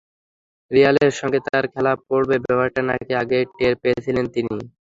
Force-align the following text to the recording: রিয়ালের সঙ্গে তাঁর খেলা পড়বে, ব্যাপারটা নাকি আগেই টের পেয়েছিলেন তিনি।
রিয়ালের 0.71 1.11
সঙ্গে 1.19 1.39
তাঁর 1.47 1.63
খেলা 1.73 1.93
পড়বে, 2.07 2.35
ব্যাপারটা 2.43 2.81
নাকি 2.89 3.11
আগেই 3.21 3.45
টের 3.51 3.73
পেয়েছিলেন 3.81 4.25
তিনি। 4.35 4.53